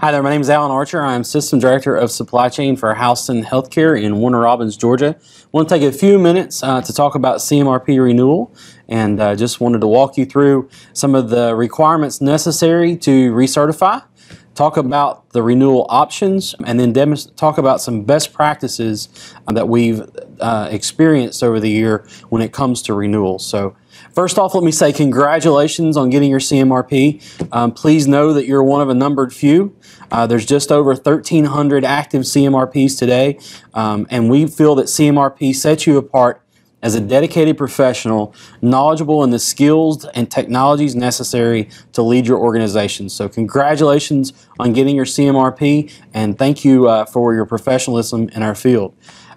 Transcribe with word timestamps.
Hi 0.00 0.10
there, 0.10 0.22
my 0.22 0.30
name 0.30 0.40
is 0.40 0.50
Alan 0.50 0.72
Archer. 0.72 1.00
I'm 1.00 1.22
System 1.22 1.60
Director 1.60 1.94
of 1.94 2.10
Supply 2.10 2.48
Chain 2.48 2.76
for 2.76 2.92
Houston 2.92 3.44
Healthcare 3.44 4.02
in 4.02 4.16
Warner 4.16 4.40
Robins, 4.40 4.76
Georgia. 4.76 5.16
I 5.20 5.46
want 5.52 5.68
to 5.68 5.78
take 5.78 5.84
a 5.84 5.96
few 5.96 6.18
minutes 6.18 6.60
uh, 6.60 6.80
to 6.80 6.92
talk 6.92 7.14
about 7.14 7.38
CMRP 7.38 8.02
renewal 8.02 8.52
and 8.88 9.20
uh, 9.20 9.36
just 9.36 9.60
wanted 9.60 9.80
to 9.80 9.86
walk 9.86 10.16
you 10.16 10.24
through 10.24 10.68
some 10.92 11.14
of 11.14 11.30
the 11.30 11.54
requirements 11.54 12.20
necessary 12.20 12.96
to 12.96 13.32
recertify, 13.32 14.02
talk 14.56 14.76
about 14.76 15.30
the 15.30 15.42
renewal 15.42 15.86
options, 15.88 16.56
and 16.64 16.80
then 16.80 16.92
talk 17.36 17.58
about 17.58 17.80
some 17.80 18.02
best 18.02 18.32
practices 18.32 19.08
that 19.46 19.68
we've 19.68 20.04
uh, 20.40 20.68
experienced 20.72 21.44
over 21.44 21.60
the 21.60 21.70
year 21.70 22.04
when 22.28 22.42
it 22.42 22.52
comes 22.52 22.82
to 22.82 22.94
renewals. 22.94 23.46
So 23.46 23.76
First 24.14 24.38
off, 24.38 24.54
let 24.54 24.64
me 24.64 24.72
say 24.72 24.92
congratulations 24.92 25.96
on 25.96 26.10
getting 26.10 26.30
your 26.30 26.40
CMRP. 26.40 27.48
Um, 27.52 27.72
please 27.72 28.06
know 28.06 28.32
that 28.32 28.46
you're 28.46 28.62
one 28.62 28.80
of 28.80 28.88
a 28.88 28.94
numbered 28.94 29.32
few. 29.32 29.76
Uh, 30.10 30.26
there's 30.26 30.46
just 30.46 30.70
over 30.70 30.90
1,300 30.90 31.84
active 31.84 32.22
CMRPs 32.22 32.98
today, 32.98 33.38
um, 33.74 34.06
and 34.10 34.30
we 34.30 34.46
feel 34.46 34.74
that 34.74 34.86
CMRP 34.86 35.54
sets 35.54 35.86
you 35.86 35.96
apart 35.96 36.42
as 36.82 36.96
a 36.96 37.00
dedicated 37.00 37.56
professional, 37.56 38.34
knowledgeable 38.60 39.22
in 39.22 39.30
the 39.30 39.38
skills 39.38 40.04
and 40.14 40.30
technologies 40.30 40.96
necessary 40.96 41.68
to 41.92 42.02
lead 42.02 42.26
your 42.26 42.38
organization. 42.38 43.08
So, 43.08 43.28
congratulations 43.28 44.32
on 44.58 44.72
getting 44.72 44.96
your 44.96 45.04
CMRP, 45.04 45.92
and 46.12 46.36
thank 46.36 46.64
you 46.64 46.88
uh, 46.88 47.06
for 47.06 47.34
your 47.34 47.46
professionalism 47.46 48.28
in 48.30 48.42
our 48.42 48.54
field. 48.54 48.94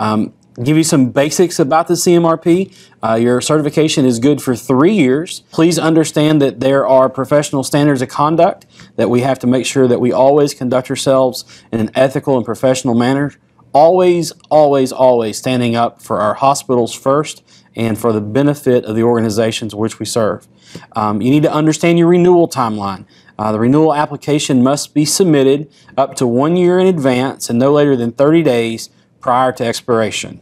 Um, 0.00 0.34
give 0.64 0.76
you 0.76 0.84
some 0.84 1.10
basics 1.10 1.58
about 1.58 1.88
the 1.88 1.94
CMRP. 1.94 2.74
Uh, 3.02 3.14
your 3.14 3.40
certification 3.40 4.04
is 4.04 4.18
good 4.18 4.42
for 4.42 4.56
three 4.56 4.92
years. 4.92 5.40
Please 5.52 5.78
understand 5.78 6.42
that 6.42 6.60
there 6.60 6.86
are 6.86 7.08
professional 7.08 7.62
standards 7.62 8.02
of 8.02 8.08
conduct 8.08 8.66
that 8.96 9.08
we 9.08 9.20
have 9.20 9.38
to 9.38 9.46
make 9.46 9.66
sure 9.66 9.86
that 9.86 10.00
we 10.00 10.12
always 10.12 10.54
conduct 10.54 10.90
ourselves 10.90 11.44
in 11.70 11.80
an 11.80 11.90
ethical 11.94 12.36
and 12.36 12.44
professional 12.44 12.94
manner. 12.94 13.32
Always, 13.72 14.32
always, 14.50 14.92
always 14.92 15.38
standing 15.38 15.76
up 15.76 16.02
for 16.02 16.20
our 16.20 16.34
hospitals 16.34 16.94
first 16.94 17.44
and 17.76 17.98
for 17.98 18.12
the 18.12 18.20
benefit 18.20 18.84
of 18.84 18.96
the 18.96 19.02
organizations 19.02 19.74
which 19.74 20.00
we 20.00 20.06
serve. 20.06 20.48
Um, 20.96 21.22
you 21.22 21.30
need 21.30 21.44
to 21.44 21.52
understand 21.52 21.98
your 21.98 22.08
renewal 22.08 22.48
timeline. 22.48 23.06
Uh, 23.38 23.52
the 23.52 23.60
renewal 23.60 23.94
application 23.94 24.64
must 24.64 24.94
be 24.94 25.04
submitted 25.04 25.70
up 25.96 26.16
to 26.16 26.26
one 26.26 26.56
year 26.56 26.78
in 26.80 26.88
advance 26.88 27.48
and 27.48 27.58
no 27.58 27.72
later 27.72 27.94
than 27.94 28.10
30 28.10 28.42
days 28.42 28.90
prior 29.20 29.52
to 29.52 29.64
expiration. 29.64 30.40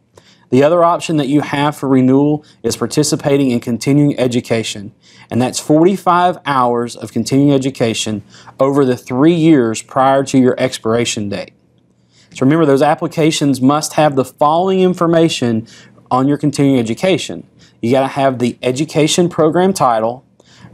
The 0.51 0.63
other 0.63 0.85
option 0.85 1.17
that 1.17 1.27
you 1.27 1.41
have 1.41 1.77
for 1.77 1.89
renewal 1.89 2.45
is 2.63 2.77
participating 2.77 3.51
in 3.51 3.61
continuing 3.61 4.19
education, 4.19 4.95
and 5.29 5.43
that's 5.43 5.59
45 5.59 6.39
hours 6.47 6.95
of 6.95 7.13
continuing 7.13 7.53
education 7.53 8.23
over 8.61 8.85
the 8.85 8.97
three 8.97 9.35
years 9.35 9.83
prior 9.83 10.23
to 10.25 10.39
your 10.39 10.55
expiration 10.59 11.29
date. 11.29 11.53
So 12.33 12.45
remember, 12.45 12.67
those 12.67 12.83
applications 12.83 13.61
must 13.61 13.95
have 13.95 14.15
the 14.15 14.25
following 14.25 14.81
information 14.81 15.67
on 16.11 16.29
your 16.29 16.37
continuing 16.37 16.79
education. 16.79 17.47
You 17.81 17.91
got 17.91 18.03
to 18.03 18.09
have 18.09 18.39
the 18.39 18.59
education 18.63 19.31
program 19.31 19.73
title, 19.73 20.26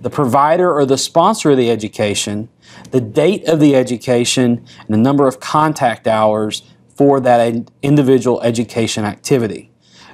the 0.03 0.11
provider 0.11 0.73
or 0.73 0.85
the 0.85 0.99
sponsor 0.99 1.53
of 1.53 1.57
the 1.57 1.71
education, 1.71 2.49
the 2.91 3.01
date 3.01 3.49
of 3.49 3.61
the 3.61 3.75
education, 3.75 4.65
and 4.79 4.89
the 4.89 4.99
number 4.99 5.27
of 5.27 5.41
contact 5.41 6.07
hours 6.07 6.63
for 6.95 7.21
that 7.21 7.71
individual 7.83 8.41
education 8.43 9.05
activity. 9.05 9.71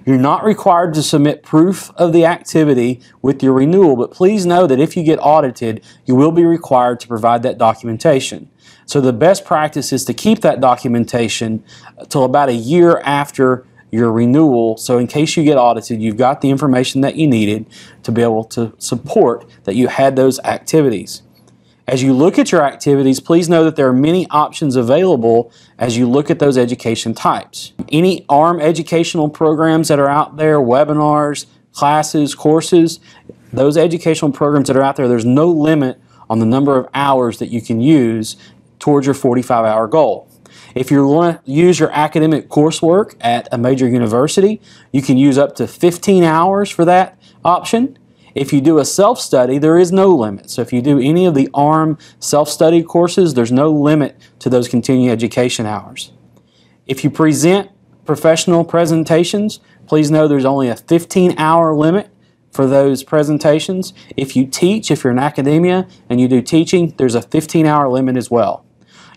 You're 0.07 0.17
not 0.17 0.45
required 0.45 0.95
to 0.95 1.03
submit 1.03 1.43
proof 1.43 1.91
of 1.97 2.13
the 2.13 2.25
activity 2.25 3.01
with 3.21 3.43
your 3.43 3.53
renewal, 3.53 3.97
but 3.97 4.11
please 4.11 4.47
know 4.47 4.67
that 4.67 4.81
if 4.81 4.97
you 4.97 5.03
get 5.03 5.19
audited, 5.21 5.85
you 6.07 6.15
will 6.15 6.33
be 6.33 6.45
required 6.45 7.01
to 7.01 7.09
provide 7.09 7.43
that 7.43 7.59
documentation. 7.59 8.49
So 8.87 9.03
the 9.03 9.13
best 9.13 9.45
practice 9.45 9.93
is 9.93 10.07
to 10.07 10.15
keep 10.15 10.41
that 10.41 10.61
documentation 10.61 11.63
until 11.99 12.25
about 12.25 12.49
a 12.49 12.55
year 12.55 13.01
after 13.05 13.67
your 13.91 14.13
renewal. 14.13 14.77
So 14.77 14.99
in 14.99 15.07
case 15.07 15.37
you 15.37 15.45
get 15.45 15.57
audited, 15.57 16.03
you've 16.03 16.17
got 16.17 16.41
the 16.41 16.51
information 16.51 17.01
that 17.01 17.17
you 17.17 17.27
needed 17.27 17.67
to 18.03 18.13
be 18.13 18.23
able 18.23 18.45
to 18.45 18.75
support 18.79 19.47
that 19.65 19.75
you 19.75 19.89
had 19.89 20.17
those 20.17 20.39
activities. 20.41 21.23
As 21.87 22.03
you 22.03 22.13
look 22.13 22.39
at 22.39 22.53
your 22.53 22.63
activities, 22.63 23.19
please 23.19 23.49
know 23.49 23.65
that 23.65 23.77
there 23.77 23.89
are 23.89 23.95
many 23.95 24.29
options 24.29 24.77
available 24.77 25.51
as 25.79 25.97
you 25.97 26.07
look 26.07 26.31
at 26.31 26.39
those 26.39 26.59
education 26.59 27.15
types. 27.15 27.73
Any 27.91 28.27
AHRMM 28.29 28.61
educational 28.61 29.31
programs 29.31 29.89
that 29.89 29.99
are 29.99 30.09
out 30.09 30.37
there, 30.37 30.59
webinars, 30.59 31.47
classes, 31.73 32.35
courses, 32.35 33.01
those 33.55 33.79
educational 33.79 34.33
programs 34.33 34.69
that 34.69 34.77
are 34.77 34.83
out 34.83 34.97
there, 34.97 35.09
there's 35.09 35.25
no 35.25 35.49
limit 35.49 35.99
on 36.29 36.41
the 36.41 36.47
number 36.47 36.77
of 36.77 36.87
hours 36.93 37.39
that 37.39 37.49
you 37.49 37.63
can 37.63 37.81
use 37.81 38.37
towards 38.79 39.07
your 39.07 39.15
45 39.15 39.65
hour 39.65 39.87
goal. 39.87 40.28
If 40.79 40.93
you 40.93 41.05
want 41.09 41.45
to 41.45 41.51
use 41.51 41.81
your 41.81 41.91
academic 41.91 42.49
coursework 42.49 43.17
at 43.21 43.49
a 43.51 43.59
major 43.59 43.89
university, 43.89 44.61
you 44.93 45.03
can 45.03 45.19
use 45.19 45.37
up 45.37 45.57
to 45.57 45.67
15 45.67 46.23
hours 46.23 46.71
for 46.71 46.85
that 46.85 47.21
option. 47.45 47.99
If 48.37 48.53
you 48.53 48.61
do 48.61 48.79
a 48.79 48.85
self 48.85 49.19
study, 49.19 49.59
there 49.59 49.77
is 49.77 49.91
no 49.91 50.07
limit. 50.15 50.51
So 50.51 50.63
if 50.63 50.73
you 50.73 50.81
do 50.81 51.01
any 51.01 51.27
of 51.27 51.35
the 51.35 51.49
AHRMM 51.49 52.01
self 52.21 52.49
study 52.49 52.85
courses, 52.85 53.35
there's 53.35 53.51
no 53.51 53.73
limit 53.73 54.21
to 54.39 54.49
those 54.49 54.69
continuing 54.69 55.11
education 55.11 55.67
hours. 55.67 56.13
If 56.87 57.03
you 57.03 57.11
present 57.11 57.73
professional 58.05 58.65
presentations, 58.65 59.59
please 59.89 60.13
know 60.13 60.29
there's 60.29 60.45
only 60.45 60.69
a 60.69 60.77
15 60.77 61.37
hour 61.41 61.75
limit 61.75 62.09
for 62.53 62.69
those 62.69 63.03
presentations. 63.03 63.93
If 64.17 64.37
you 64.37 64.47
teach, 64.47 64.93
if 64.93 65.03
you're 65.03 65.13
in 65.13 65.19
academia 65.19 65.89
and 66.09 66.21
you 66.21 66.29
do 66.29 66.41
teaching, 66.41 66.95
there's 66.99 67.17
a 67.17 67.23
15 67.23 67.67
hour 67.67 67.89
limit 67.89 68.17
as 68.17 68.31
well. 68.31 68.65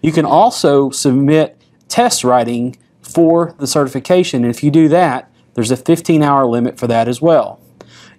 You 0.02 0.12
can 0.12 0.26
also 0.26 0.90
submit 0.90 1.62
test 1.88 2.24
writing 2.24 2.78
for 3.02 3.56
the 3.60 3.68
certification. 3.68 4.44
And 4.44 4.54
if 4.54 4.64
you 4.64 4.72
do 4.72 4.88
that, 4.90 5.32
there's 5.54 5.72
a 5.72 5.78
15 5.78 6.24
hour 6.24 6.46
limit 6.46 6.80
for 6.80 6.88
that 6.88 7.08
as 7.08 7.22
well. 7.22 7.60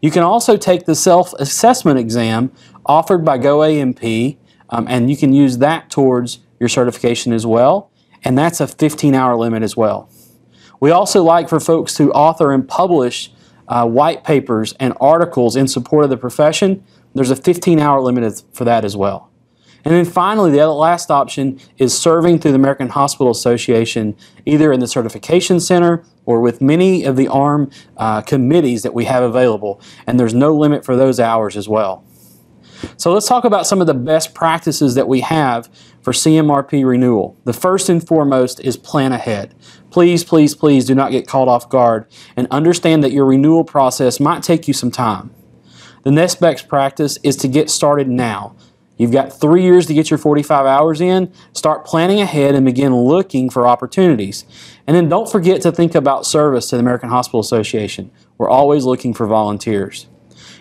You 0.01 0.11
can 0.11 0.23
also 0.23 0.57
take 0.57 0.85
the 0.85 0.95
self-assessment 0.95 1.99
exam 1.99 2.53
offered 2.85 3.25
by 3.25 3.39
GoAMP, 3.39 4.37
um, 4.71 4.87
and 4.89 5.09
you 5.09 5.17
can 5.17 5.33
use 5.33 5.59
that 5.59 5.91
towards 5.91 6.41
your 6.59 6.69
certification 6.69 7.33
as 7.33 7.47
well, 7.47 7.91
and 8.25 8.37
that's 8.37 8.61
a 8.61 8.67
15-hour 8.67 9.37
limit 9.37 9.63
as 9.63 9.77
well. 9.77 10.11
We 10.81 10.91
also 10.91 11.23
like 11.23 11.49
for 11.49 11.61
folks 11.61 11.95
to 11.95 12.13
author 12.13 12.53
and 12.53 12.67
publish 12.67 13.33
uh, 13.69 13.87
white 13.87 14.25
papers 14.25 14.75
and 14.81 14.93
articles 15.01 15.55
in 15.55 15.69
support 15.69 16.05
of 16.05 16.11
the 16.11 16.17
profession. 16.17 16.85
There's 17.15 17.31
a 17.31 17.37
15-hour 17.37 18.01
limit 18.01 18.43
for 18.53 18.65
that 18.65 18.85
as 18.85 18.97
well. 18.97 19.32
And 19.85 19.93
then 19.93 20.05
finally, 20.05 20.53
the 20.53 20.67
last 20.69 21.11
option 21.11 21.59
is 21.79 21.97
serving 21.97 22.39
through 22.39 22.53
the 22.53 22.57
American 22.57 22.89
Hospital 22.89 23.31
Association, 23.31 24.17
either 24.47 24.73
in 24.73 24.81
the 24.81 24.87
certification 24.87 25.59
center 25.59 26.05
or 26.25 26.41
with 26.41 26.61
many 26.61 27.05
of 27.05 27.17
the 27.17 27.27
AHRMM 27.27 27.73
uh, 27.97 28.23
committees 28.23 28.83
that 28.83 28.95
we 28.95 29.07
have 29.07 29.23
available. 29.23 29.81
And 30.07 30.21
there's 30.21 30.35
no 30.35 30.55
limit 30.55 30.85
for 30.85 30.97
those 30.97 31.19
hours 31.19 31.57
as 31.57 31.69
well. 31.69 32.05
So 32.97 33.13
let's 33.13 33.29
talk 33.29 33.45
about 33.45 33.67
some 33.67 33.81
of 33.81 33.87
the 33.87 33.95
best 33.95 34.35
practices 34.35 34.95
that 34.95 35.09
we 35.09 35.21
have 35.21 35.69
for 36.03 36.13
CMRP 36.13 36.85
renewal. 36.85 37.37
The 37.45 37.53
first 37.53 37.89
and 37.89 38.07
foremost 38.07 38.61
is 38.61 38.77
plan 38.77 39.13
ahead. 39.13 39.55
Please, 39.91 40.25
please, 40.25 40.55
please 40.55 40.85
do 40.85 40.95
not 40.95 41.13
get 41.13 41.27
caught 41.27 41.49
off 41.49 41.69
guard 41.69 42.07
and 42.37 42.49
understand 42.51 43.05
that 43.05 43.13
your 43.13 43.27
renewal 43.27 43.65
process 43.65 44.19
might 44.19 44.43
take 44.43 44.67
you 44.67 44.75
some 44.75 44.91
time. 44.91 45.33
The 46.03 46.11
next 46.11 46.41
best 46.41 46.69
practice 46.69 47.19
is 47.23 47.37
to 47.37 47.49
get 47.49 47.71
started 47.71 48.09
now. 48.09 48.57
You've 49.03 49.11
got 49.11 49.33
three 49.33 49.65
years 49.65 49.87
to 49.87 49.95
get 49.95 50.11
your 50.11 50.19
45 50.19 50.65
hours 50.65 51.01
in. 51.01 51.33
Start 51.53 51.85
planning 51.85 52.21
ahead 52.21 52.55
and 52.55 52.65
begin 52.65 52.95
looking 52.95 53.51
for 53.51 53.67
opportunities. 53.67 54.45
And 54.87 54.97
then 54.97 55.09
don't 55.09 55.29
forget 55.29 55.61
to 55.63 55.73
think 55.73 55.97
about 55.97 56.25
service 56.25 56.71
to 56.71 56.77
the 56.77 56.81
American 56.83 57.09
Hospital 57.09 57.41
Association. 57.41 58.13
We're 58.39 58.49
always 58.49 58.85
looking 58.85 59.13
for 59.13 59.27
volunteers. 59.27 60.07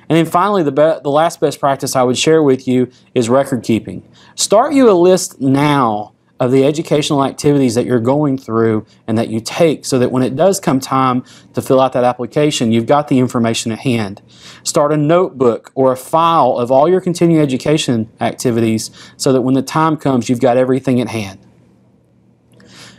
And 0.10 0.18
then 0.18 0.26
finally, 0.26 0.64
the, 0.64 0.72
the 0.72 1.12
last 1.12 1.40
best 1.40 1.60
practice 1.60 1.96
I 1.96 2.02
would 2.02 2.18
share 2.18 2.42
with 2.42 2.68
you 2.68 2.90
is 3.14 3.30
record 3.30 3.62
keeping. 3.62 4.02
Start 4.34 4.74
you 4.74 4.90
a 4.90 4.94
list 4.94 5.40
now 5.40 6.14
of 6.42 6.52
the 6.52 6.66
educational 6.66 7.24
activities 7.24 7.76
that 7.76 7.86
you're 7.86 8.00
going 8.00 8.36
through 8.36 8.84
and 9.06 9.16
that 9.16 9.30
you 9.30 9.40
take 9.40 9.86
so 9.86 10.00
that 10.00 10.12
when 10.12 10.24
it 10.24 10.36
does 10.36 10.60
come 10.60 10.80
time 10.80 11.24
to 11.54 11.62
fill 11.62 11.80
out 11.80 11.94
that 11.94 12.04
application, 12.04 12.72
you've 12.72 12.88
got 12.88 13.10
the 13.10 13.20
information 13.20 13.72
at 13.72 13.78
hand. 13.78 14.24
Start 14.64 14.92
a 14.92 14.98
notebook 14.98 15.72
or 15.76 15.92
a 15.92 15.96
file 15.96 16.58
of 16.58 16.72
all 16.72 16.90
your 16.90 17.00
continuing 17.00 17.40
education 17.40 18.10
activities 18.20 18.90
so 19.18 19.32
that 19.32 19.42
when 19.42 19.54
the 19.54 19.62
time 19.62 19.96
comes, 19.96 20.30
you've 20.30 20.40
got 20.40 20.58
everything 20.58 21.00
at 21.00 21.10
hand. 21.10 21.38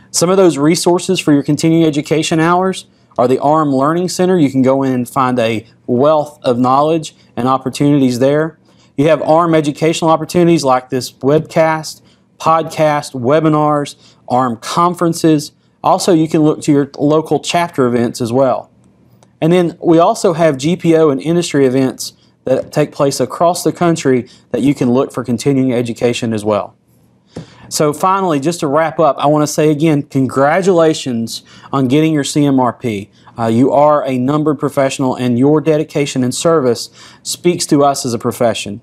Some 0.09 0.29
of 0.29 0.37
those 0.37 0.57
resources 0.57 1.19
for 1.19 1.33
your 1.33 1.43
continuing 1.43 1.83
education 1.83 2.39
hours 2.39 2.85
are 3.17 3.27
the 3.27 3.39
AHRMM 3.39 3.77
Learning 3.77 4.07
Center. 4.07 4.39
You 4.39 4.49
can 4.49 4.61
go 4.61 4.83
in 4.83 4.93
and 4.93 5.09
find 5.09 5.37
a 5.37 5.67
wealth 5.85 6.39
of 6.43 6.57
knowledge 6.59 7.13
and 7.35 7.49
opportunities 7.49 8.19
there. 8.19 8.57
You 8.95 9.09
have 9.09 9.19
AHRMM 9.19 9.53
educational 9.53 10.11
opportunities 10.11 10.63
like 10.63 10.89
this 10.89 11.11
webcast 11.11 12.02
podcast, 12.43 13.13
webinars, 13.13 13.95
AHRMM 14.29 14.61
conferences. 14.61 15.53
Also, 15.81 16.11
you 16.13 16.27
can 16.27 16.41
look 16.41 16.61
to 16.63 16.71
your 16.73 16.91
local 16.97 17.39
chapter 17.39 17.87
events 17.87 18.19
as 18.19 18.33
well. 18.33 18.69
And 19.39 19.53
then 19.53 19.77
we 19.81 19.97
also 19.97 20.33
have 20.33 20.55
GPO 20.57 21.11
and 21.11 21.21
industry 21.21 21.65
events 21.65 22.13
that 22.43 22.73
take 22.73 22.91
place 22.91 23.21
across 23.21 23.63
the 23.63 23.71
country 23.71 24.27
that 24.51 24.61
you 24.61 24.75
can 24.75 24.91
look 24.91 25.13
for 25.13 25.23
continuing 25.23 25.71
education 25.71 26.33
as 26.33 26.43
well. 26.43 26.75
So 27.69 27.93
finally, 27.93 28.41
just 28.41 28.59
to 28.59 28.67
wrap 28.67 28.99
up, 28.99 29.17
I 29.17 29.27
want 29.27 29.43
to 29.43 29.47
say 29.51 29.71
again, 29.71 30.03
congratulations 30.03 31.43
on 31.71 31.87
getting 31.87 32.13
your 32.13 32.23
CMRP. 32.23 33.09
Uh, 33.39 33.47
you 33.47 33.71
are 33.71 34.05
a 34.05 34.17
numbered 34.17 34.59
professional 34.59 35.15
and 35.15 35.39
your 35.39 35.61
dedication 35.61 36.23
and 36.23 36.35
service 36.35 36.89
speaks 37.23 37.65
to 37.67 37.83
us 37.83 38.05
as 38.05 38.13
a 38.13 38.19
profession. 38.19 38.81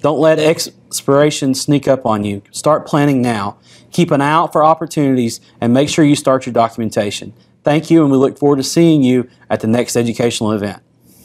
Don't 0.00 0.18
let 0.18 0.38
expiration 0.88 1.54
sneak 1.54 1.86
up 1.86 2.06
on 2.06 2.24
you. 2.24 2.40
Start 2.50 2.86
planning 2.86 3.20
now. 3.20 3.58
Keep 3.92 4.10
an 4.10 4.22
eye 4.22 4.30
out 4.30 4.52
for 4.52 4.64
opportunities 4.64 5.38
and 5.60 5.74
make 5.74 5.90
sure 5.90 6.02
you 6.02 6.16
start 6.16 6.46
your 6.46 6.54
documentation. 6.54 7.34
Thank 7.62 7.90
you, 7.90 8.02
and 8.02 8.10
we 8.10 8.16
look 8.16 8.38
forward 8.38 8.56
to 8.56 8.62
seeing 8.62 9.02
you 9.02 9.28
at 9.50 9.60
the 9.60 9.66
next 9.66 9.96
educational 9.96 10.52
event. 10.52 10.82